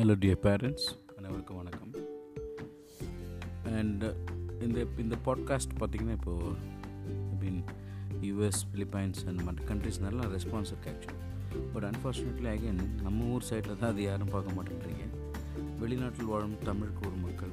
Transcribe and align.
Hello 0.00 0.14
dear 0.22 0.38
parents 0.44 0.84
அனைவருக்கும் 1.16 1.58
வணக்கம். 1.60 1.90
And 3.78 4.04
uh, 4.04 4.12
இந்த 4.66 4.84
இந்த 5.02 5.16
பாட்காஸ்ட் 5.26 5.72
பார்த்திங்கன்னா 5.80 6.14
இப்போது 6.18 6.52
மீன் 7.40 7.58
யூஎஸ் 8.28 8.62
பிலிப்பைன்ஸ் 8.74 9.20
அண்ட் 9.30 9.42
மற்ற 9.46 9.64
கண்ட்ரிஸ் 9.70 10.00
நல்லா 10.04 10.24
ரெஸ்பான்ஸ் 10.34 10.70
இருக்குது 10.72 10.92
ஆக்சுவலி 10.94 11.18
பட் 11.74 11.86
அன்ஃபார்ச்சுனேட்லி 11.90 12.48
அகைன் 12.54 12.80
நம்ம 13.06 13.26
ஊர் 13.34 13.46
சைடில் 13.50 13.78
தான் 13.82 13.92
அது 13.94 14.06
யாரும் 14.06 14.32
பார்க்க 14.36 14.56
மாட்டேங்கிறீங்க. 14.58 15.04
வெளிநாட்டில் 15.82 16.30
வாழும் 16.32 16.56
தமிழ் 16.70 16.96
கூறு 17.00 17.18
மக்கள் 17.26 17.52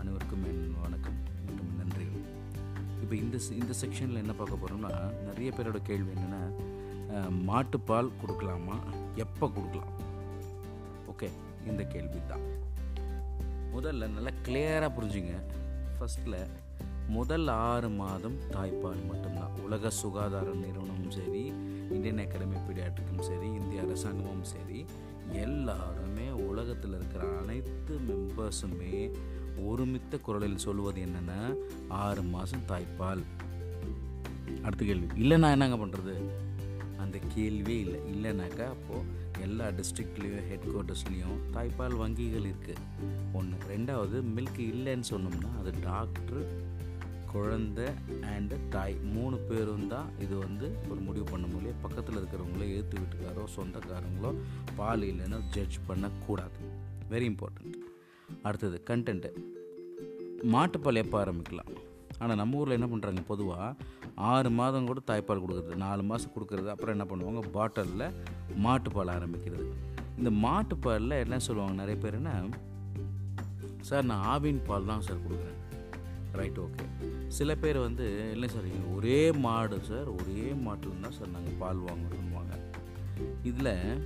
அனைவருக்கும் 0.00 0.44
என் 0.50 0.66
வணக்கம் 0.86 1.20
மற்றும் 1.44 1.70
நன்றிகள். 1.82 2.26
இப்போ 3.04 3.14
இந்த 3.22 3.38
இந்த 3.62 3.76
செக்ஷனில் 3.84 4.22
என்ன 4.24 4.36
பார்க்க 4.40 4.62
போகிறோம்னா 4.64 4.92
நிறைய 5.28 5.52
பேரோட 5.58 5.80
கேள்வி 5.90 6.12
என்னென்னா 6.16 6.42
மாட்டுப்பால் 7.50 8.14
கொடுக்கலாமா? 8.22 8.78
எப்போ 9.26 9.46
கொடுக்கலாம்? 9.56 9.94
ஓகே 11.12 11.28
இந்த 11.66 11.82
கேள்வி 11.84 12.20
தான் 12.28 12.46
முதல்ல 13.74 14.08
நல்லா 14.08 14.32
கிளியராக 14.46 14.90
புரிஞ்சுங்க. 14.96 15.34
ஃபஸ்ட்டில் 15.96 16.38
முதல் 17.08 17.48
ஆறு 17.48 17.88
மாதம் 17.90 18.36
தாய்ப்பால் 18.50 19.02
மட்டும்தான். 19.08 19.52
உலக 19.64 19.90
சுகாதார 19.90 20.48
நிறுவனமும் 20.54 21.10
சரி 21.10 21.42
இந்தியன் 21.94 22.18
அகாடமி 22.18 22.56
பீடியாட்ரிக்கும் 22.56 23.26
சரி 23.30 23.48
இந்திய 23.52 23.82
அரசாங்கமும் 23.82 24.48
சரி 24.54 24.80
எல்லாருமே 25.32 26.26
உலகத்தில் 26.30 26.94
இருக்கிற 26.94 27.22
அனைத்து 27.40 27.94
மெம்பர்ஸுமே 28.08 28.94
ஒருமித்த 29.64 30.18
குரலில் 30.18 30.64
சொல்வது 30.66 31.00
என்னென்னா? 31.00 31.40
ஆறு 31.88 32.22
மாதம் 32.22 32.66
தாய்ப்பால். 32.68 33.22
அடுத்த 34.62 34.82
கேள்வி 34.84 35.06
இல்லைன்னா 35.22 35.50
என்னங்க 35.50 35.76
பண்ணுறது 35.76 36.14
அந்த 37.02 37.16
கேள்வியே 37.34 37.78
இல்லை. 37.84 38.00
இல்லைனாக்கா 38.12 38.66
அப்போது 38.74 39.24
எல்லா 39.44 39.66
டிஸ்ட்ரிக்ட்லேயும் 39.78 40.46
ஹெட் 40.50 40.68
குவார்ட்டர்ஸ்லேயும் 40.70 41.38
தாய்ப்பால் 41.54 41.98
வங்கிகள் 42.02 42.48
இருக்குது 42.50 42.84
ஒன்று 43.32 43.56
ரெண்டாவது 43.72 44.16
மில்க் 44.36 44.60
இல்லைன்னு 44.72 45.08
சொன்னோம்னா 45.10 45.50
அது 45.60 45.72
டாக்டர் 45.80 46.42
குழந்த 47.32 47.80
அண்டு 48.34 48.56
தாய் 48.74 48.94
மூணு 49.14 49.36
பேரும் 49.48 49.88
தான் 49.88 50.08
இது 50.24 50.34
வந்து 50.38 50.66
ஒரு 50.90 51.00
முடிவு 51.00 51.26
பண்ண 51.30 51.46
முடியும் 51.46 51.82
பக்கத்தில் 51.82 52.18
இருக்கிறவங்களோ 52.20 52.66
எழுத்து 52.74 53.00
வீட்டுக்காரோ 53.00 53.44
சொந்தக்காரங்களோ 53.56 54.30
பால் 54.76 55.04
இல்லைன்னு 55.10 55.40
ஜட்ஜ் 55.56 55.78
பண்ணக்கூடாது. 55.86 56.60
வெரி 57.12 57.26
இம்பார்ட்டண்ட் 57.32 57.76
அடுத்தது 58.42 58.78
கண்டென்ட்டு 58.90 59.30
மாட்டுப்பால் 60.54 61.02
எப்போ 61.02 61.16
ஆரம்பிக்கலாம்? 61.24 61.70
ஆனால் 62.18 62.38
நம்ம 62.40 62.58
ஊரில் 62.58 62.78
என்ன 62.78 62.88
பண்ணுறாங்க 62.92 63.22
பொதுவாக 63.26 63.76
ஆறு 64.16 64.50
மாதம் 64.50 64.86
கூட 64.86 65.00
தாய்ப்பால் 65.06 65.42
கொடுக்குறது 65.44 65.76
நாலு 65.76 66.02
மாதம் 66.02 66.32
கொடுக்குறது 66.34 66.68
அப்புறம் 66.68 66.94
என்ன 66.96 67.06
பண்ணுவாங்க? 67.10 67.50
பாட்டிலில் 67.50 68.14
மாட்டுப்பால் 68.66 69.12
ஆரம்பிக்கிறது. 69.16 69.66
இந்த 70.18 70.30
மாட்டுப்பாலில் 70.30 71.10
என்ன 71.10 71.38
சொல்லுவாங்க? 71.38 71.74
நிறைய 71.74 72.00
பேர் 72.02 72.14
என்ன? 72.14 72.48
சார் 73.82 74.04
நான் 74.04 74.24
ஆவின் 74.26 74.62
பால் 74.62 74.84
தான் 74.84 75.00
சார் 75.00 75.24
கொடுக்குறேன். 75.26 75.52
Right 76.32 76.58
okay. 76.58 76.84
சில 77.28 77.54
பேர் 77.54 77.78
வந்து 77.78 78.32
இல்லை 78.32 78.48
சார் 78.48 78.66
ஒரே 78.96 79.32
மாடு 79.32 79.80
சார் 79.80 80.08
ஒரே 80.08 80.52
மாட்டில் 80.52 81.00
தான் 81.00 81.12
சார் 81.12 81.28
நாங்கள் 81.28 81.58
பால் 81.58 81.78
வாங்குறோம்வாங்க 81.78 82.54
இதில் 83.42 84.02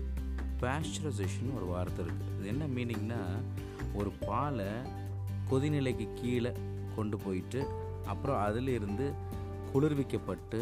பேஸ்டரைசேஷன் 0.62 1.56
ஒரு 1.56 1.64
வார்த்தை 1.64 2.04
இருக்குது 2.04 2.36
இது 2.38 2.48
என்ன 2.48 2.66
மீனிங்னா 2.66 3.20
ஒரு 3.94 4.10
பாலை 4.26 4.68
கொதிநிலைக்கு 5.50 6.14
கீழே 6.14 6.52
கொண்டு 6.96 7.16
போயிட்டு 7.16 7.66
அப்புறம் 8.06 8.42
அதிலிருந்து 8.42 9.14
குளிர்விக்கப்பட்டு 9.72 10.60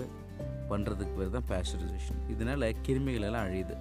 பண்ணுறதுக்கு 0.70 1.14
பேர் 1.19 1.37
தான் 1.37 1.48
பேஸ்டரைசேஷன் 1.48 2.23
இதனால் 2.28 2.67
கிருமிகள் 2.87 3.27
எல்லாம் 3.28 3.47
அழியுது. 3.47 3.77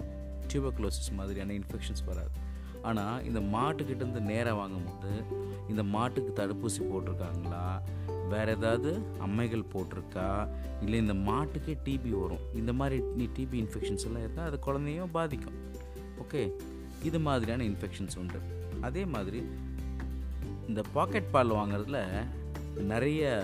டியூபக்லோசிஸ் 0.51 1.15
மாதிரியான 1.15 1.53
இன்ஃபெக்ஷன்ஸ் 1.53 2.05
வராது. 2.05 2.35
ஆனால் 2.81 3.23
இந்த 3.25 3.39
மாட்டுக்கிட்டேருந்து 3.39 4.21
நேராக 4.31 4.55
வாங்கும்போது 4.55 5.11
இந்த 5.69 5.83
மாட்டுக்கு 5.83 6.31
தடுப்பூசி 6.39 6.81
போட்டிருக்காங்களா? 6.81 7.63
வேறு 8.29 8.51
ஏதாவது 8.57 8.91
அம்மைகள் 9.19 9.65
போட்டிருக்கா? 9.73 10.27
இல்லை 10.81 10.99
இந்த 10.99 11.13
மாட்டுக்கே 11.13 11.73
டிபி 11.85 12.09
வரும். 12.09 12.43
இந்த 12.55 12.73
மாதிரி 12.73 13.01
நீ 13.15 13.25
டிபி 13.37 13.57
இன்ஃபெக்ஷன்ஸ் 13.63 14.05
எல்லாம் 14.05 14.23
இருந்தால் 14.23 14.47
அது 14.47 14.59
குழந்தையும் 14.59 15.11
பாதிக்கும். 15.11 15.57
ஓகே 16.23 16.51
இது 17.03 17.19
மாதிரியான 17.19 17.63
இன்ஃபெக்ஷன்ஸ் 17.63 18.17
உண்டு. 18.17 18.39
அதே 18.81 19.05
மாதிரி 19.05 19.41
இந்த 20.67 20.81
பாக்கெட் 20.93 21.31
பால் 21.31 21.51
வாங்குறதுல 21.51 21.99
நிறைய 22.91 23.43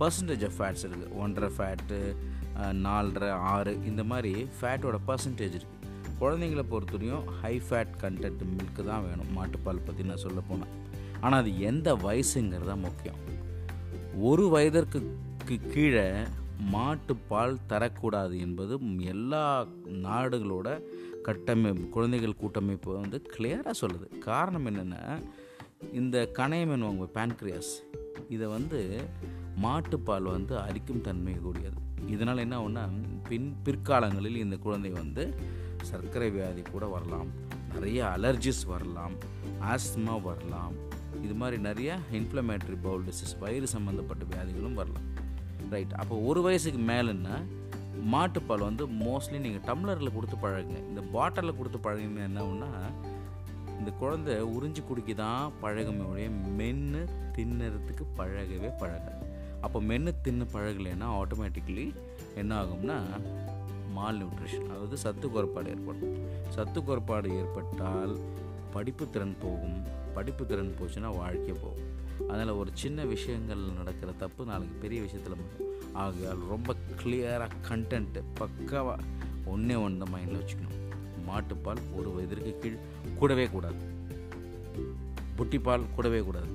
பர்சன்டேஜ் 0.00 0.44
ஆஃப் 0.48 0.56
ஃபேட்ஸ் 0.58 0.84
இருக்குது. 0.86 1.14
ஒன்றரை 1.22 1.50
ஃபேட்டு 1.56 1.98
நாலரை 2.86 3.30
ஆறு 3.52 3.72
இந்த 3.90 4.02
மாதிரி 4.12 4.32
ஃபேட்டோட 4.58 4.96
பர்சன்டேஜ் 5.08 5.56
இருக்குது 5.58 5.78
குழந்தைங்கள 6.20 6.62
பொறுத்தவரையும் 6.72 7.26
ஹை 7.40 7.54
ஃபேட் 7.66 7.92
கண்டென்ட் 8.02 8.42
மில்க்கு 8.54 8.82
தான் 8.90 9.04
வேணும். 9.08 9.30
மாட்டுப்பால் 9.36 9.86
பற்றி 9.86 10.02
நான் 10.10 10.24
சொல்ல 10.24 10.40
போனேன் 10.50 10.74
ஆனால் 11.24 11.40
அது 11.42 11.52
எந்த 11.70 11.88
வயசுங்கிறது 12.06 12.70
தான் 12.72 12.84
முக்கியம். 12.88 13.20
ஒரு 14.28 14.44
வயதிற்கு 14.54 15.00
கீழே 15.72 16.06
மாட்டுப்பால் 16.74 17.54
தரக்கூடாது 17.70 18.34
என்பது 18.46 18.74
எல்லா 19.12 19.44
நாடுகளோட 20.06 20.68
கட்டமைப்பு 21.26 21.84
குழந்தைகள் 21.94 22.40
கூட்டமைப்பு 22.42 22.90
வந்து 23.00 23.18
கிளியராக 23.34 23.74
சொல்லுது. 23.82 24.06
காரணம் 24.28 24.66
என்னென்னா 24.70 25.02
இந்த 26.00 26.16
கணையம் 26.38 26.72
என்னவாங்க 26.76 27.06
பேன்க்ரியாஸ் 27.18 27.72
இதை 28.28 28.46
வந்து 28.46 29.00
மாட்டுப்பால் 29.62 30.22
வந்து 30.22 30.58
அரிக்கும் 30.58 31.00
தன்மை 31.00 31.34
கூடியது. 31.34 31.78
இதனால் 32.06 32.38
என்ன 32.38 32.62
ஒன்றா 32.62 32.88
பின் 33.28 33.56
பிற்காலங்களில் 33.64 34.36
இந்த 34.36 34.56
குழந்தை 34.56 34.90
வந்து 34.90 35.34
சர்க்கரை 35.82 36.30
வியாதி 36.30 36.62
கூட 36.62 36.86
வரலாம். 36.86 37.28
நிறைய 37.74 38.04
அலர்ஜிஸ் 38.18 38.64
வரலாம். 38.66 39.12
ஆஸ்மா 39.60 40.22
வரலாம். 40.22 40.74
இது 41.22 41.34
மாதிரி 41.34 41.62
நிறைய 41.62 41.98
இன்ஃப்ளமேட்டரி 42.12 42.76
பவுல் 42.82 43.04
டிசீஸ் 43.04 43.38
வயிறு 43.40 43.66
சம்மந்தப்பட்ட 43.66 44.24
வியாதிகளும் 44.24 44.74
வரலாம். 44.74 45.08
ரைட் 45.70 45.92
அப்போ 45.92 46.16
ஒரு 46.16 46.42
வயசுக்கு 46.42 46.80
மேலேன்னா 46.92 47.36
மாட்டுப்பால் 48.12 48.66
வந்து 48.68 48.86
மோஸ்ட்லி 48.86 49.38
நீங்கள் 49.38 49.64
டம்ளரில் 49.66 50.14
கொடுத்து 50.14 50.36
பழகுங்க. 50.36 50.88
இந்த 50.88 51.02
பாட்டிலில் 51.12 51.56
கொடுத்து 51.56 51.90
பழகினா 51.90 52.22
என்ன 52.22 52.44
ஒன்றா 52.44 52.68
இந்த 53.80 53.90
குழந்தை 54.00 54.34
உறிஞ்சி 54.54 54.82
குடிக்க 54.86 55.12
தான் 55.14 55.52
பழகுமே 55.62 56.04
ஒழிய 56.10 56.30
மென்று 56.58 57.02
தின்னுறதுக்கு 57.36 58.04
பழகவே 58.18 58.70
பழகாது. 58.82 59.26
அப்போ 59.66 59.78
மென்று 59.90 60.12
தின்னு 60.24 60.44
பழகலைன்னா 60.54 61.06
ஆட்டோமேட்டிக்கலி 61.20 61.86
என்ன 62.40 62.52
ஆகும்னா 62.62 62.96
மால் 63.96 64.18
நியூட்ரிஷன் 64.20 64.68
அதாவது 64.72 64.96
சத்து 65.04 65.26
குறைபாடு 65.30 65.70
ஏற்படும். 65.74 66.12
சத்து 66.56 66.80
குறைபாடு 66.84 67.30
ஏற்பட்டால் 67.38 68.14
படிப்பு 68.74 69.04
திறன் 69.14 69.36
போகும். 69.44 69.78
படிப்பு 70.16 70.44
திறன் 70.50 70.76
போச்சுன்னா 70.80 71.10
வாழ்க்கை 71.16 71.54
போகும். 71.64 71.88
அதனால் 72.28 72.58
ஒரு 72.62 72.70
சின்ன 72.82 73.04
விஷயங்கள் 73.14 73.62
நடக்கிற 73.78 74.12
தப்பு 74.22 74.44
நாளைக்கு 74.50 74.76
பெரிய 74.84 75.00
விஷயத்தில் 75.06 75.46
ஆகையால் 76.02 76.42
ரொம்ப 76.52 76.76
கிளியராக 77.02 77.60
கண்டென்ட்டு 77.68 78.22
பக்காவாக 78.40 79.06
ஒன்றே 79.54 79.76
ஒன்று 79.84 80.02
தான் 80.04 80.12
மைண்டில் 80.14 80.40
வச்சுக்கணும். 80.40 80.79
மாட்டுப்பால் 81.30 81.82
ஒரு 81.96 82.10
வயதிற்கு 82.12 82.58
கீழ் 82.58 82.76
கூடவே 83.18 83.46
கூடாது. 83.46 83.82
புட்டிப்பால் 85.38 85.94
கூடவே 85.94 86.20
கூடாது. 86.20 86.52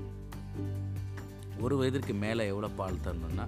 ஒரு 1.60 1.78
வயதிற்கு 1.78 2.14
மேலே 2.14 2.48
எவ்வளோ 2.48 2.70
பால் 2.70 3.04
தரணும்னா 3.04 3.46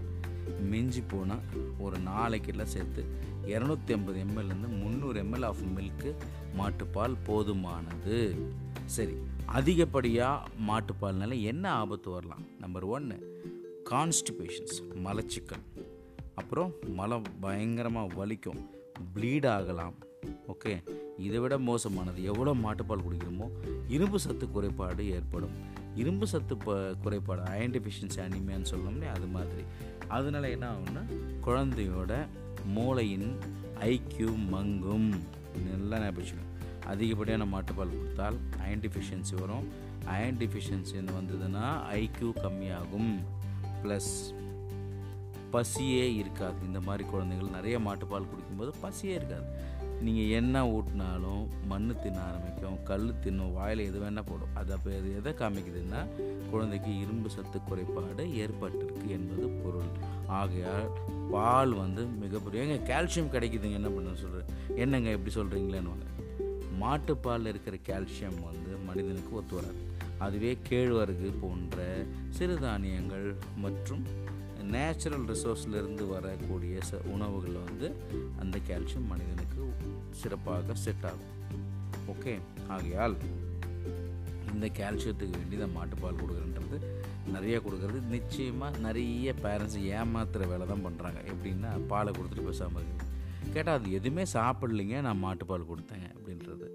மிஞ்சி 0.70 1.04
போனால் 1.08 1.40
ஒரு 1.80 1.98
நாளைக்கெல்லாம் 1.98 2.72
சேர்த்து 2.76 3.06
இரநூத்தி 3.46 3.92
ஐம்பது 3.92 4.24
எம்எல்லேருந்து 4.24 4.82
முந்நூறு 4.82 5.24
எம்எல் 5.24 5.46
ஆஃப் 5.46 5.64
மில்க்கு 5.76 6.16
மாட்டுப்பால் 6.58 7.16
போதுமானது. 7.28 8.38
சரி 8.86 9.16
அதிகப்படியாக 9.46 10.48
மாட்டுப்பால்னால 10.68 11.42
என்ன 11.42 11.72
ஆபத்து 11.72 12.10
வரலாம்? 12.10 12.46
நம்பர் 12.60 12.84
ஒன்று 12.84 13.18
கான்ஸ்டிபேஷன்ஸ் 13.90 14.80
மலச்சிக்கல். 15.04 15.86
அப்புறம் 16.36 16.74
மலம் 16.88 17.24
பயங்கரமாக 17.40 18.26
வலிக்கும் 18.26 18.70
ப்ளீட் 19.16 19.48
ஆகலாம். 19.48 19.94
ஓகே 20.48 21.06
இதை 21.18 21.40
விட 21.40 21.58
மோசமானது. 21.58 22.24
எவ்வளோ 22.24 22.54
மாட்டுப்பால் 22.54 23.04
குடிக்கிறோமோ 23.06 23.48
இரும்பு 23.88 24.20
சத்து 24.20 24.52
குறைபாடு 24.52 25.10
ஏற்படும். 25.10 25.56
இரும்பு 25.96 26.28
சத்து 26.28 26.58
ப 26.58 26.74
குறைபாடு 27.04 27.42
அயன் 27.42 27.72
டெஃபிஷியன்சி 27.72 28.20
அனிமியான்னு 28.26 28.66
சொல்லணும்னே 28.72 29.08
அது 29.08 29.28
மாதிரி. 29.28 29.64
அதனால 30.08 30.50
என்ன 30.50 30.72
ஆகும்னா 30.72 31.04
குழந்தையோட 31.46 32.28
மூளையின் 32.66 33.40
ஐக்யூ 33.80 34.30
மங்கும். 34.52 35.10
நல்லா 35.72 35.98
ஞாபகம் 36.00 36.46
அதிகப்படியான 36.86 37.46
மாட்டுப்பால் 37.46 37.98
கொடுத்தால் 38.00 38.38
அயன் 38.60 38.80
டிஃபிஷியன்சி 38.80 39.40
வரும். 39.40 39.68
அயன் 40.06 40.38
டிஃபிஷியன்சின்னு 40.38 41.16
வந்ததுன்னா 41.20 41.66
ஐக்யூ 41.94 42.30
கம்மியாகும். 42.44 43.12
ப்ளஸ் 43.84 44.14
பசியே 45.52 46.16
இருக்காது. 46.16 46.56
இந்த 46.66 46.80
மாதிரி 46.80 47.10
குழந்தைகள் 47.10 47.50
நிறைய 47.50 47.80
மாட்டுப்பால் 47.80 48.26
குடிக்கும்போது 48.32 48.72
பசியே 48.82 49.14
இருக்காது. 49.14 49.76
நீங்கள் 50.06 50.32
என்ன 50.40 50.66
ஊட்டினாலும் 50.68 51.44
மண் 51.68 51.94
தின்ன 52.04 52.20
ஆரம்பிக்கும் 52.22 52.78
கல் 52.84 53.14
தின்னும் 53.24 53.54
வாயில் 53.54 53.80
எது 53.80 54.00
வேணால் 54.00 54.28
போடும். 54.28 54.54
அது 54.54 54.74
அப்போ 54.74 54.90
அது 55.00 55.10
எதை 55.16 55.32
காமிக்குதுன்னா 55.34 56.02
குழந்தைக்கு 56.52 57.00
இரும்பு 57.00 57.30
சத்து 57.30 57.60
குறைபாடு 57.62 58.26
ஏற்பட்டிருக்கு 58.44 59.08
என்பது 59.08 59.48
பொருள். 59.64 59.90
ஆகையால் 60.28 60.88
பால் 61.32 61.74
வந்து 61.74 62.06
மிகப்பெரிய 62.06 62.64
எங்க 62.66 62.80
கால்சியம் 62.94 63.34
கிடைக்குதுங்க 63.34 63.80
என்ன 63.82 63.90
பண்ண 63.90 64.16
சொல்கிறேன் 64.16 64.78
என்னங்க 64.78 65.10
எப்படி 65.10 65.34
சொல்கிறீங்களேன்னு 65.36 66.16
மாட்டுப்பாலில் 66.82 67.52
இருக்கிற 67.54 67.78
கால்சியம் 67.90 68.40
வந்து 68.44 68.72
மனிதனுக்கு 68.78 69.36
ஒத்து 69.36 69.56
வராது. 69.56 69.82
அதுவே 70.18 70.58
கேழ்வரகு 70.70 71.34
போன்ற 71.42 71.86
சிறுதானியங்கள் 72.38 73.28
மற்றும் 73.58 74.04
நேச்சுரல் 74.74 75.26
ரிசோர்ஸ்லேருந்து 75.32 76.06
வரக்கூடிய 76.14 76.78
ச 76.90 77.00
உணவுகளில் 77.16 77.66
வந்து 77.68 77.88
அந்த 78.42 78.56
கால்சியம் 78.70 79.10
மனிதனுக்கு 79.12 79.64
சிறப்பாக 80.22 80.76
செட் 80.84 81.06
ஆகும். 81.12 81.34
ஓகே 82.14 82.34
ஆகையால் 82.76 83.16
இந்த 84.54 84.68
கால்சியத்துக்கு 84.80 85.38
வேண்டி 85.40 85.58
தான் 85.62 85.76
மாட்டுப்பால் 85.78 86.20
கொடுக்குறன்றது 86.22 86.78
நிறைய 87.36 87.56
கொடுக்குறது. 87.66 88.00
நிச்சயமாக 88.16 88.80
நிறைய 88.86 89.34
பேரண்ட்ஸ் 89.46 89.80
ஏமாத்துகிற 89.98 90.46
வேலை 90.52 90.66
தான் 90.72 90.86
பண்ணுறாங்க 90.88 91.20
எப்படின்னா 91.32 91.72
பாலை 91.92 92.12
கொடுத்துட்டு 92.18 92.48
பேசாமல் 92.50 92.84
இருக்குது 92.84 93.14
கேட்டால் 93.54 93.78
அது 93.80 93.90
எதுவுமே 94.00 94.24
சாப்பிட்லிங்க 94.36 94.96
நான் 95.08 95.24
மாட்டுப்பால் 95.26 95.70
கொடுத்தேங்க 95.72 96.08
அப்படின்றது. 96.16 96.68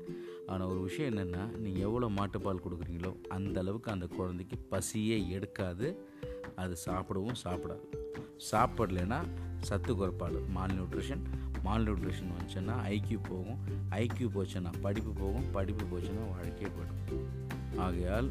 ஆனால் 0.50 0.68
ஒரு 0.72 0.80
விஷயம் 0.86 1.10
என்னென்னா 1.12 1.42
நீங்கள் 1.64 1.84
எவ்வளோ 1.88 2.08
மாட்டுப்பால் 2.18 2.64
கொடுக்குறீங்களோ 2.64 3.12
அந்த 3.36 3.56
அளவுக்கு 3.62 3.90
அந்த 3.94 4.06
குழந்தைக்கு 4.16 4.56
பசியே 4.72 5.18
எடுக்காது. 5.36 5.88
அது 6.56 6.76
சாப்பிடவும் 6.76 7.38
சாப்பிடாது. 7.44 7.84
சாப்பிடலைன்னா 8.50 9.18
சத்து 9.58 9.94
குறைப்பாடு 9.94 10.48
மால் 10.48 10.70
நியூட்ரிஷன் 10.70 11.22
மால் 11.62 11.84
நியூட்ரிஷன் 11.84 12.32
வந்துச்சுன்னா 12.34 12.76
ஐக்யூ 12.88 13.18
போகும் 13.28 13.58
ஐக்யூ 13.90 14.28
போச்சுன்னா 14.36 14.72
படிப்பு 14.80 15.12
போகும். 15.12 15.50
படிப்பு 15.50 15.84
போச்சுன்னா 15.84 16.24
வாழ்க்கையே 16.30 16.70
போயிடும். 16.76 17.22
ஆகையால் 17.76 18.30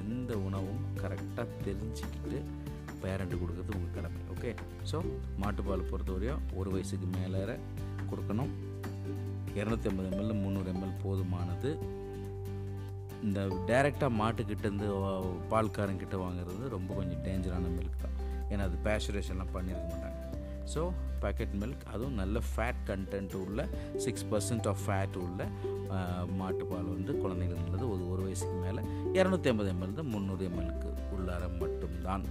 எந்த 0.00 0.38
உணவும் 0.38 0.82
கரெக்டாக 1.02 1.46
தெரிஞ்சுக்கிட்டு 1.66 2.38
பேரண்ட்டு 3.02 3.38
கொடுக்குறது 3.40 3.74
உங்கள் 3.76 3.94
கடமை. 3.94 4.20
ஓகே 4.34 4.54
ஸோ 4.90 5.00
மாட்டுப்பால் 5.42 5.88
பொறுத்தவரையும் 5.90 6.42
ஒரு 6.54 6.70
வயசுக்கு 6.70 7.06
மேலே 7.06 7.56
கொடுக்கணும். 8.10 8.52
இரநூத்தி 9.56 9.88
ஐம்பது 9.90 10.08
எம்எல் 10.10 10.40
முந்நூறு 10.42 10.72
எம்எல் 10.72 11.00
போதுமானது. 11.04 11.78
இந்த 13.26 13.40
டைரெக்டாக 13.68 14.12
மாட்டுக்கிட்டேருந்து 14.20 14.88
பால்காரங்கிட்ட 15.52 16.16
வாங்குறது 16.24 16.64
ரொம்ப 16.76 16.90
கொஞ்சம் 16.98 17.22
டேஞ்சரான 17.26 17.70
மில்க் 17.76 18.02
தான். 18.04 18.16
ஏன்னா 18.50 18.62
அது 18.68 18.76
பேச்சுரேஷன்லாம் 18.86 19.52
பண்ணியிருக்க 19.56 19.86
மாட்டாங்க. 19.92 20.20
ஸோ 20.72 20.80
பேக்கெட் 21.22 21.54
மில்க் 21.60 21.84
அதுவும் 21.92 22.18
நல்ல 22.20 22.36
ஃபேட் 22.50 22.82
கண்டென்ட் 22.90 23.34
உள்ள 23.42 23.60
சிக்ஸ் 24.04 24.26
பர்சன்ட் 24.32 24.66
ஆஃப் 24.70 24.82
ஃபேட் 24.84 25.16
உள்ள 25.24 25.46
மாட்டுப்பால் 26.40 26.90
வந்து 26.94 27.12
குழந்தைங்களுக்கு 27.22 27.66
நல்லது. 27.66 27.86
ஒரு 27.94 28.04
ஒரு 28.12 28.22
வயசுக்கு 28.26 28.56
மேலே 28.64 28.82
இரநூத்தி 29.18 29.50
ஐம்பது 29.52 29.70
எம்எல் 29.74 29.98
தான் 30.00 30.10
முந்நூறு 30.14 30.44
எம்எல்க்கு 30.50 30.90
உள்ளார 31.16 31.42
மட்டும்தான் 31.62 32.24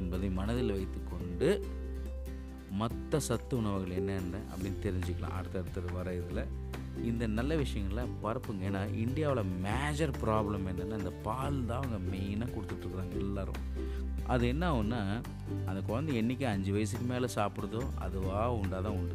என்பதை 0.00 0.30
மனதில் 0.40 0.74
வைத்துக்கொண்டு 0.76 1.48
மற்ற 2.80 3.20
சத்து 3.28 3.54
உணவுகள் 3.60 3.96
என்னென்ன 4.00 4.42
அப்படின்னு 4.52 4.80
தெரிஞ்சுக்கலாம். 4.86 5.36
அடுத்தடுத்தது 5.38 5.88
வர 5.98 6.14
இதில் 6.20 6.44
இந்த 7.04 7.26
நல்ல 7.26 7.56
விஷயங்களை 7.56 8.04
பரப்புங்க. 8.22 8.62
ஏன்னா 8.62 8.94
இந்தியாவில் 8.94 9.44
மேஜர் 9.44 10.10
ப்ராப்ளம் 10.10 10.66
என்னென்னா 10.70 10.98
இந்த 10.98 11.10
பால் 11.10 11.66
தான் 11.66 11.82
அவங்க 11.82 12.16
மெயினாக 12.16 12.54
கொடுத்துட்ருக்குறாங்க 12.54 13.16
எல்லோரும். 13.18 13.60
அது 14.26 14.48
என்ன 14.48 14.72
ஆகுன்னா 14.72 15.20
அந்த 15.66 15.80
குழந்தை 15.80 16.16
என்றைக்கு 16.16 16.46
அஞ்சு 16.46 16.72
வயசுக்கு 16.72 17.06
மேலே 17.06 17.28
சாப்பிடுதோ 17.34 17.82
அதுவாக 17.98 18.52
உண்டாக 18.52 18.82
தான் 18.82 18.92
உண்டு. 18.92 19.14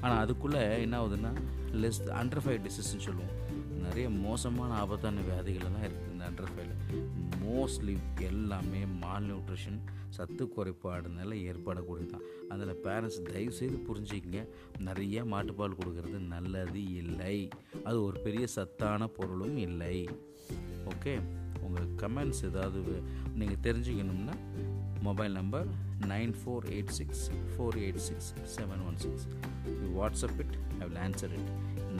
ஆனால் 0.00 0.18
அதுக்குள்ளே 0.18 0.80
என்ன 0.80 1.00
ஆகுதுன்னா 1.02 1.32
லெஸ் 1.72 2.02
அண்டர்ஃபைட் 2.22 2.64
டிசீஸ்ன்னு 2.66 3.06
சொல்லுவோம். 3.08 3.34
நிறைய 3.82 4.10
மோசமான 4.10 4.74
ஆபத்தான 4.74 5.20
வியாதிகளெல்லாம் 5.20 5.86
இருக்குது 5.88 6.12
இந்த 6.12 6.24
அண்டர்ஃபைல 6.30 6.72
மோஸ்ட்லி 7.46 7.94
எல்லாமே 8.28 8.80
மால் 9.02 9.26
நியூட்ரிஷன் 9.28 9.78
சத்து 10.16 10.44
குறைபாடுனால 10.56 11.36
ஏற்படக்கூடியது 11.48 12.12
தான் 12.12 12.26
அதில் 12.52 12.80
பேரண்ட்ஸ் 12.84 13.18
தயவுசெய்து 13.30 13.78
புரிஞ்சுக்கங்க. 13.88 14.42
நிறைய 14.88 15.24
மாட்டுப்பால் 15.32 15.76
கொடுக்கறது 15.78 16.18
நல்லது 16.34 16.82
இல்லை. 17.02 17.36
அது 17.88 17.98
ஒரு 18.04 18.18
பெரிய 18.26 18.46
சத்தான 18.56 19.08
பொருளும் 19.18 19.58
இல்லை. 19.66 19.96
ஓகே 20.92 21.14
உங்கள் 21.66 21.88
கமெண்ட்ஸ் 22.02 22.42
ஏதாவது 22.48 22.80
நீங்கள் 23.40 23.62
தெரிஞ்சுக்கணும்னா 23.66 24.36
mobile 25.06 25.34
number 25.38 25.68
nine 26.12 26.32
four 26.40 26.66
eight 26.74 26.92
six 26.98 27.24
four 27.50 27.76
eight 27.84 28.02
six 28.08 28.28
seven 28.56 28.82
one 28.88 28.98
six 29.04 29.26
WhatsApp 29.98 30.38
it 30.44 30.54
I 30.80 30.86
will 30.86 31.00
answer 31.06 31.34
it 31.38 31.50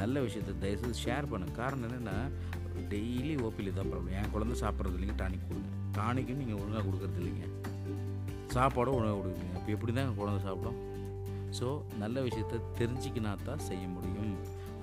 நல்ல 0.01 0.21
விஷயத்தை 0.27 0.55
தயவுசெய்து 0.65 1.03
ஷேர் 1.05 1.29
பண்ண. 1.33 1.45
காரணம் 1.61 1.87
என்னென்னா 1.89 2.17
டெய்லி 2.93 3.33
ஓபியில் 3.47 3.77
தான் 3.79 3.91
ப்ராப்ளம் 3.93 4.17
என் 4.21 4.33
குழந்தை 4.35 4.57
சாப்பிட்றது 4.63 4.97
இல்லைங்க 4.99 5.17
டானிக் 5.23 5.47
கொடுங்க 5.49 5.71
டானிக்கும் 5.99 6.41
நீங்கள் 6.43 6.59
ஒழுங்காக 6.63 6.83
கொடுக்குறது 6.89 7.21
இல்லைங்க. 7.23 7.47
சாப்பாடும் 8.55 8.97
ஒழுங்காக 8.99 9.17
கொடுக்குறீங்க 9.21 9.57
அப்போ 9.59 9.71
எப்படி 9.77 9.93
தான் 9.99 10.19
குழந்தை 10.21 10.41
சாப்பிடும்? 10.47 10.79
ஸோ 11.59 11.67
நல்ல 12.03 12.23
விஷயத்தை 12.27 12.59
தெரிஞ்சிக்கினா 12.81 13.33
தான் 13.49 13.65
செய்ய 13.69 13.85
முடியும். 13.97 14.35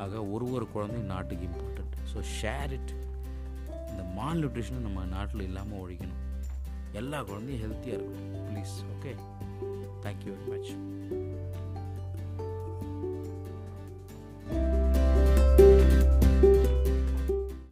ஆக 0.03 0.21
ஒரு 0.33 0.45
ஒரு 0.55 0.65
குழந்தையும் 0.75 1.11
நாட்டுக்கு 1.13 1.47
இம்பார்ட்டண்ட் 1.49 1.95
ஸோ 2.13 2.21
ஷேர் 2.37 2.73
இட் 2.77 2.93
இந்த 3.91 4.03
மால் 4.17 4.39
நியூட்ரிஷனும் 4.41 4.87
நம்ம 4.87 5.05
நாட்டில் 5.15 5.47
இல்லாமல் 5.49 5.81
ஒழிக்கணும். 5.83 6.21
எல்லா 7.01 7.19
குழந்தையும் 7.29 7.63
ஹெல்த்தியாக 7.65 7.97
இருக்கணும். 7.99 8.47
Please 8.49 8.75
okay 8.95 9.13
thank you 10.05 10.33
very 10.33 10.49
much 10.53 10.71